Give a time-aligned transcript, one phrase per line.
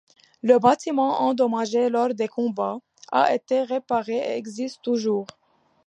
[0.41, 2.79] Le bâtiment, endommagé lors des combats,
[3.11, 5.27] a été réparé et existe toujours.